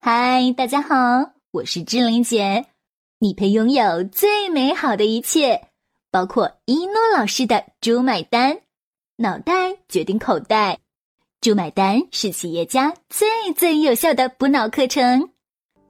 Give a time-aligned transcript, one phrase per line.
[0.00, 2.66] 嗨，大家好，我是志玲姐。
[3.18, 5.68] 你配拥有最美好的一切，
[6.12, 8.60] 包括一诺老师的“猪买单”，
[9.18, 10.78] 脑袋决定口袋
[11.42, 15.30] ，“猪买单”是企业家最最有效的补脑课程。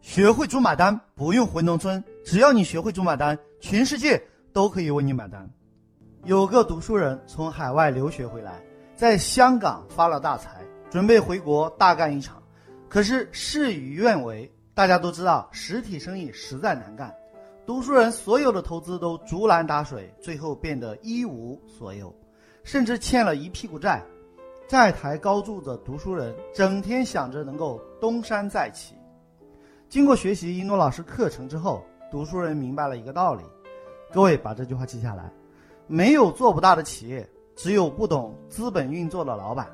[0.00, 4.20] 学会“猪买单”，不用回农村，只要你学会“猪买单”，全世界
[4.54, 5.46] 都可以为你买单。
[6.24, 8.58] 有个读书人从海外留学回来，
[8.96, 12.37] 在香港发了大财，准备回国大干一场。
[12.88, 17.14] 可是事与愿违，大家都知道实体生意实在难干，
[17.66, 22.14] 读书人所有的投资都竹篮打水，最后变得一无所有，
[22.64, 24.02] 甚至欠了一屁股债。
[24.66, 28.94] 债台高筑的读书人整天想着能够东山再起。
[29.88, 33.42] 经过学习一诺老师课程之后，读书人明白了一个道理，
[34.12, 35.30] 各位把这句话记下来：
[35.86, 39.68] 没有做不大的企业，只有不懂资本运作的老板。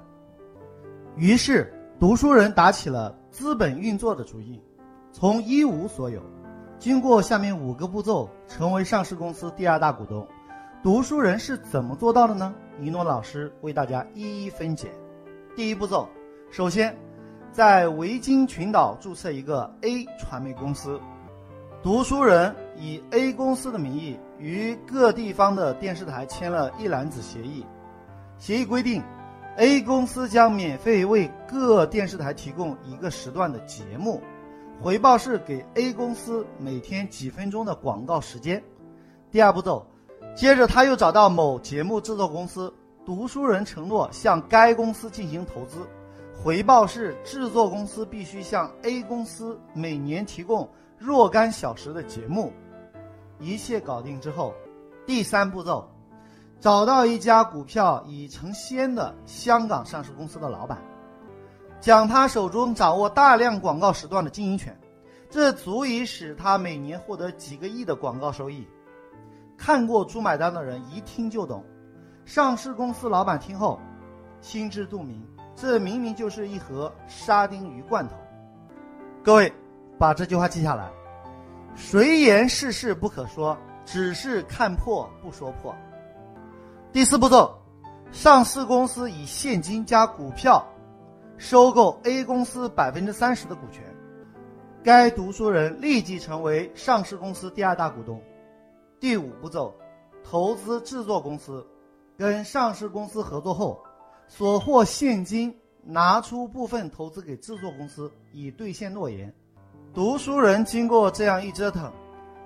[1.17, 1.73] 于是。
[2.05, 4.61] 读书人打起了资本运作的主意，
[5.11, 6.21] 从一无所有，
[6.79, 10.29] 经过下面五个步骤，成为上市公司第二大股东。
[10.83, 12.55] 读书人是怎么做到的呢？
[12.79, 14.91] 一诺老师为大家一一分解。
[15.57, 16.07] 第一步骤，
[16.51, 16.95] 首先，
[17.51, 21.01] 在维京群岛注册一个 A 传媒公司。
[21.83, 27.65] 读书人以 A 公司的名义与各地方的电视台签了一揽子协议，
[28.37, 29.03] 协议规定。
[29.57, 34.21] A 公司将免费为各电视台提供一个时段的节目，
[34.83, 38.61] 回报是给 A 公司每天几分钟的广告时间。
[39.31, 39.87] 第二步骤，
[40.35, 42.73] 接着他又找到某节目制作公司，
[43.07, 45.87] 读书人承诺向该公司进行投资，
[46.43, 52.53] 回报是制作公司必须向 A 公司每年提供若干小时的节目。
[53.39, 54.53] 一切搞定之后，
[55.07, 55.89] 第三步骤。
[56.65, 60.79] 找到一家股票已成仙的香港上市公司的老板，
[61.79, 64.75] 将他手中掌握大量广告时段的经营权，
[65.29, 68.67] 这足以使他每年获得几个亿的广告收益。
[69.59, 71.63] 看过《猪买单》的人一听就懂。
[72.25, 73.79] 上市公司老板听后，
[74.41, 75.23] 心知肚明，
[75.55, 78.15] 这明明就是一盒沙丁鱼罐头。
[79.23, 79.53] 各位，
[79.99, 80.91] 把这句话记下来：
[81.75, 83.55] 谁言世事不可说，
[83.85, 85.77] 只是看破不说破。
[86.95, 87.53] 第四步骤，
[88.13, 90.65] 上市公司以现金加股票
[91.37, 93.83] 收购 A 公司百分之三十的股权，
[94.85, 98.23] 该读书人立即成为上市公司第二大股东。
[99.01, 99.75] 第五步骤，
[100.23, 101.67] 投资制作公司，
[102.17, 103.83] 跟上市公司合作后，
[104.29, 109.35] 所获现金拿出部分投资给制作公司，以兑现诺言。
[109.93, 111.93] 读书人经过这样一折腾，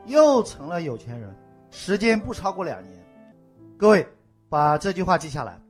[0.07, 1.37] 又成了有钱人，
[1.71, 2.99] 时间不超过两年。
[3.77, 4.09] 各位。
[4.49, 5.61] 把这句话记下来。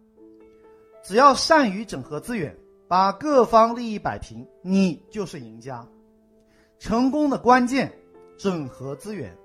[1.02, 2.56] 只要善于整合资源，
[2.86, 5.86] 把各方利益摆平，你就是赢家。
[6.78, 7.92] 成功的关键，
[8.36, 9.36] 整合资源。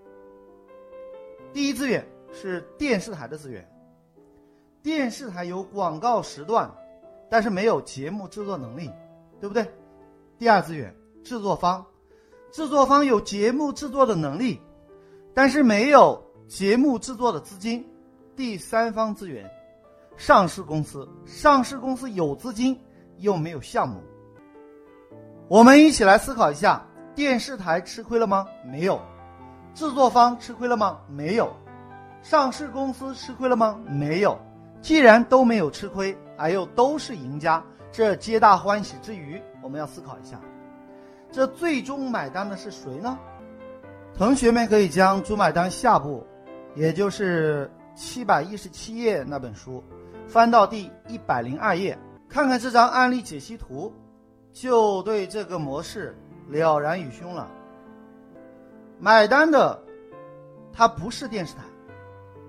[1.52, 3.68] 第一资源是电视台的资源。
[4.82, 6.70] 电视台有广告时段，
[7.30, 8.92] 但是没有节目制作能力，
[9.40, 9.66] 对不对？
[10.38, 11.86] 第二资源，制作方。
[12.52, 14.60] 制作方有节目制作的能力，
[15.34, 17.84] 但是没有节目制作的资金。
[18.36, 19.48] 第三方资源，
[20.18, 22.80] 上市公司，上市公司有资金
[23.20, 24.02] 又没有项目。
[25.48, 26.84] 我们一起来思考一下：
[27.14, 28.48] 电视台吃亏了吗？
[28.66, 29.00] 没有。
[29.76, 31.00] 制作方吃亏了吗？
[31.08, 31.54] 没有。
[32.24, 33.80] 上市公司吃亏了吗？
[33.88, 34.36] 没有。
[34.82, 40.40] 既然都没有吃亏，而又都是赢家，这皆大欢喜之余，我们要思考一下：
[41.32, 43.20] 这最终买单的是谁呢？
[44.18, 46.26] 同学们可以将《猪买单》下部，
[46.74, 47.70] 也就是。
[47.96, 49.84] 七百一十七页那本书，
[50.28, 53.94] 翻到第一百零二页，看看这张案例解析图，
[54.52, 56.16] 就对这个模式
[56.48, 57.48] 了然于胸了。
[59.00, 59.80] 买单的，
[60.72, 61.62] 它不是电视台，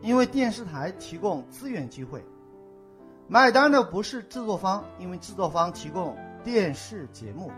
[0.01, 2.21] 因为电视台提供资源机会；
[3.29, 7.51] 买单的不是制作方，因为制作方提供电视节目；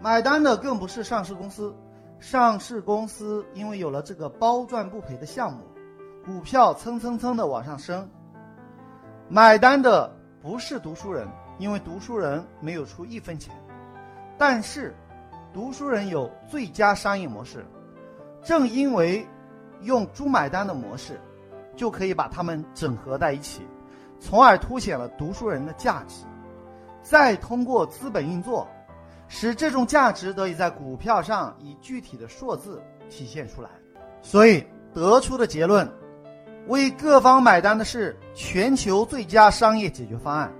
[0.00, 1.74] 买单的更不是上市公司，
[2.20, 5.60] 上市公司因为有了这个包赚不赔的项目。
[6.26, 8.10] 股票蹭蹭蹭的往上升，
[9.28, 10.12] 买单的
[10.42, 11.24] 不是读书人，
[11.56, 13.54] 因为读书人没有出一分钱，
[14.36, 14.92] 但是
[15.54, 17.64] 读书人有最佳商业模式，
[18.42, 19.24] 正因为
[19.82, 21.20] 用猪买单的模式，
[21.76, 23.62] 就可以把他们整合在一起，
[24.18, 26.24] 从而凸显了读书人的价值，
[27.02, 28.66] 再通过资本运作，
[29.28, 33.70] 使这种价值得以在股票上以具体的数字体现出来，
[34.22, 35.88] 所以得出的结论。
[36.68, 40.52] 为各方买单的是全球最佳商业解决方案，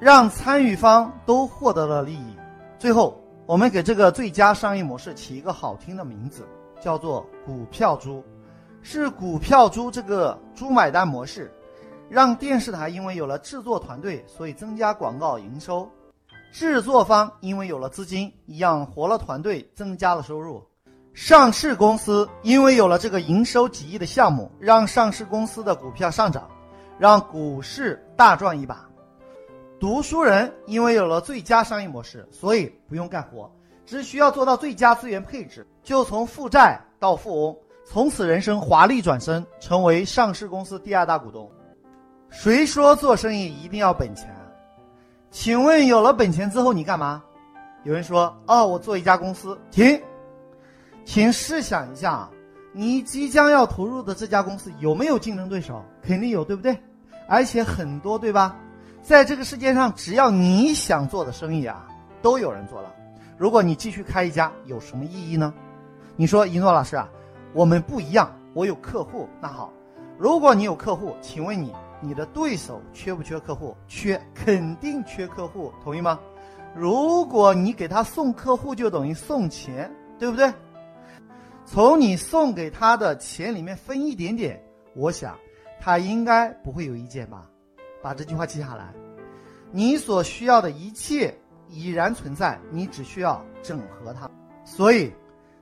[0.00, 2.36] 让参与方都获得了利益。
[2.78, 6.46] 最后，我们给这个最佳商业模式起一个好听的名字，
[6.80, 8.22] 叫做“股票猪”，
[8.82, 11.52] 是股票猪这个猪买单模式，
[12.08, 15.88] 让电视台因为有了制作团队，所以增加广告营收；
[16.52, 20.60] 制作方因为有了资金，养活了团队，增加了收入；
[21.14, 26.50] 上市公司因为有了这个营收几亿的项目，让上市公司的股票上涨，
[26.98, 28.84] 让股市大赚一把。
[29.78, 33.48] 读书人因为有了最佳商业模式，所以不用干活，
[33.86, 41.48] 只需要做到最佳资源配置，就从负债到富翁，从此人生华丽转身，成为上市公司第二大股东。
[42.28, 44.34] 谁说做生意一定要本钱？
[45.30, 47.22] 请问有了本钱之后你干嘛？
[47.84, 49.56] 有人说：哦，我做一家公司。
[49.70, 50.00] 停，
[51.04, 52.28] 请试想一下，
[52.72, 55.84] 你即将要投入的这家公司有没有竞争对手？
[56.02, 56.76] 肯定有，对不对？
[57.28, 58.56] 而且很多，对吧？
[59.02, 61.86] 在这个世界上，只要你想做的生意啊，
[62.22, 62.92] 都有人做了。
[63.36, 65.52] 如果你继续开一家，有什么意义呢？
[66.16, 67.08] 你说一诺老师啊，
[67.52, 69.28] 我们不一样，我有客户。
[69.40, 69.72] 那好，
[70.18, 73.76] 如果你有客户，请问你，你的对手缺不缺客户？
[73.86, 76.18] 缺，肯定缺客户，同意吗？
[76.74, 80.52] 如果你给他送客户，就等于送钱，对不对？
[81.64, 84.62] 从你送给他的钱里面分一点点，
[84.94, 85.36] 我想
[85.80, 87.50] 他应该不会有意见吧。
[88.02, 88.92] 把这句话记下来，
[89.72, 91.34] 你所需要的一切
[91.70, 94.30] 已然存在，你只需要整合它。
[94.62, 95.10] 所以，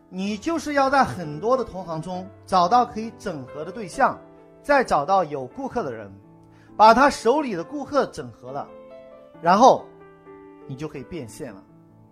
[0.09, 4.19] 你就是要在很多的同行中找到可以整合的对象，
[4.61, 6.11] 再找到有顾客的人，
[6.77, 8.69] 把他手里的顾客整合了，
[9.41, 9.85] 然后
[10.67, 11.63] 你就可以变现了，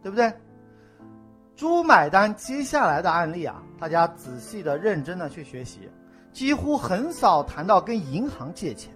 [0.00, 0.32] 对不对？
[1.60, 5.80] 猪买单接下来的案例啊，大家仔细的、认真的去学习，
[6.32, 8.90] 几乎很少谈到跟银行借钱。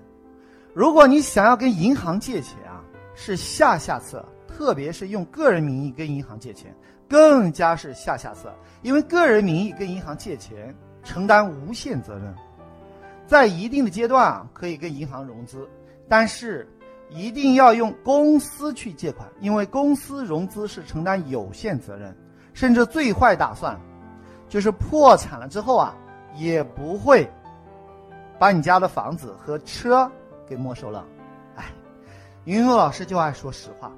[0.73, 2.81] 如果你想要跟银行借钱啊，
[3.15, 6.75] 是下下策，特别是用个人名义跟银行借钱，
[7.07, 8.51] 更加是下下策。
[8.81, 12.35] 因为个人名义跟银行借钱，承担无限责任，
[13.27, 15.69] 在一定的阶段啊，可以跟银行融资，
[16.09, 16.67] 但是
[17.11, 22.17] 一定要用公司去借款，因为公司融资是承担有限责任，
[22.55, 23.79] 甚至最坏打算，
[24.49, 25.95] 就是破产了之后啊，
[26.35, 27.31] 也不会
[28.39, 30.11] 把你家的房子和车。
[30.47, 31.03] 给没收了，
[31.57, 31.65] 哎，
[32.45, 33.91] 云诺老师就爱说实话，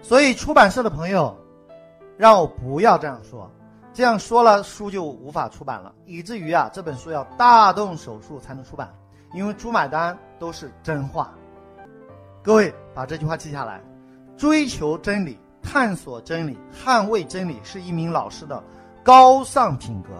[0.00, 1.36] 所以出版社的朋友
[2.16, 3.50] 让我不要这样说，
[3.92, 8.90] 这样说了书就无法出版了，以至于啊这本书要大动手术才能出版，
[9.34, 11.34] 因为出买单都是真话。
[12.42, 13.78] 各位把这句话记下来：
[14.38, 18.62] 追求真理、探索真理、捍卫真理，是一名老师的
[19.02, 20.10] 高尚品格。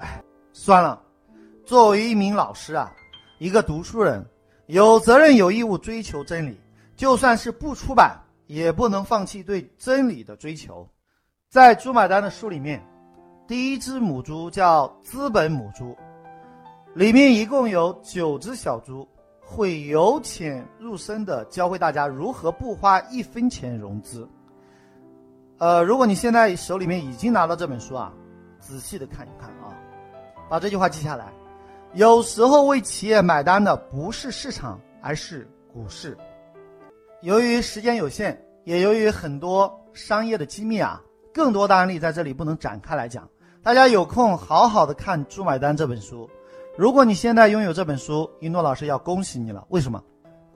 [0.00, 1.00] 哎，算了，
[1.64, 2.92] 作为一名老师啊，
[3.38, 4.24] 一个读书人。
[4.66, 6.56] 有责任有义务追求真理，
[6.94, 8.16] 就算是不出版，
[8.46, 10.88] 也不能放弃对真理的追求。
[11.48, 12.80] 在朱买单的书里面，
[13.48, 15.96] 第一只母猪叫资本母猪，
[16.94, 19.08] 里面一共有九只小猪，
[19.40, 24.28] 会由浅入深的教会大家如何不花一分钱融资。
[25.60, 28.10] 呃，如果你现在手里面已经拿到这本书啊，
[28.60, 29.68] 仔细的看一看啊，
[30.48, 31.26] 把这句话记下来。
[31.92, 36.16] 有时候为企业买单的不是市场，而是股市。
[37.20, 40.98] 由于时间有限，也由于很多商业的机密啊，
[41.34, 43.28] 更多的案例在这里不能展开来讲。
[43.62, 46.26] 大家有空好好的看《猪买单》这本书。
[46.74, 49.62] 如果你现在拥有这本书，一诺老师要恭喜你了。
[49.68, 50.02] 为什么？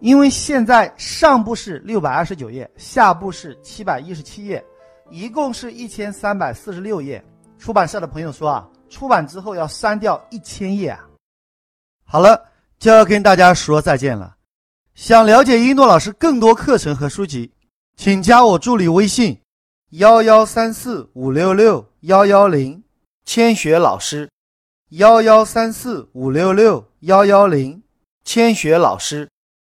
[0.00, 4.64] 因为现在上部是六百二十九页，下部是七百一十七页，
[5.10, 7.24] 一共是一千三百四十六页。
[7.58, 11.08] 出版社的朋友说啊，出版之后要删掉一千页啊。
[12.04, 12.42] 好了，
[12.78, 14.36] 就要跟大家说再见了。
[14.94, 17.52] 想了解一诺老师更多课程和书籍，
[17.96, 19.40] 请加我助理微信：
[19.90, 22.82] 幺幺三四五六六幺幺零，
[23.24, 24.30] 千雪老师。
[24.90, 27.82] 幺幺三四五六六幺幺零，
[28.24, 29.28] 千雪老师。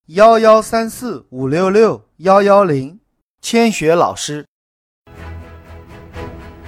[0.07, 2.99] 幺幺三四五六六幺幺零，
[3.43, 4.47] 千雪老师。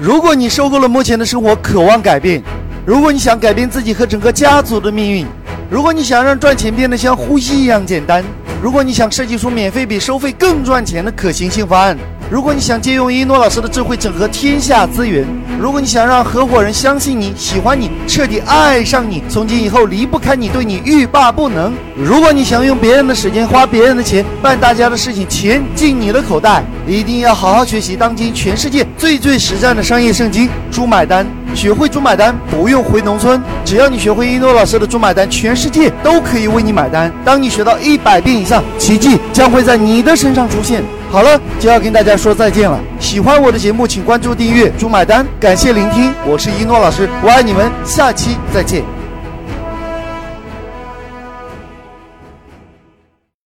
[0.04, 2.42] 如果你受够了目前的生活，渴望改变；
[2.84, 5.24] 如果你想改变自己和整个家族的命运。
[5.70, 8.24] 如果你想让赚钱变得像呼吸一样简单，
[8.60, 11.96] 如果你想设计出免费比收费更赚钱的可行性方案，
[12.32, 15.22] 如果你想借用一诺老师的智慧整合天下资源，
[15.60, 31.26] 如果你想让合伙人相信你、喜欢你、彻底爱上你，从今以后离不开你，对你欲罢不能；如果你想用别人的时间、花别人的钱办大家的事情，钱进你的口袋，一定要好好学习当今全世界最最实战的商业圣经《猪买单》。
[31.54, 33.38] 学会猪买单，不用回农村。
[33.62, 37.12] 只要你学会一诺老师的猪买单，全世界都可以为你买单。
[37.26, 40.82] 当你学到一百遍以上，奇迹将会在你的身上出现。
[41.12, 42.80] 好了，就要跟大家说再见了。
[42.98, 48.82] 喜欢我的节目，请关注订阅“猪买单”，感谢聆听，我是一诺老师，我爱你们，下期再见。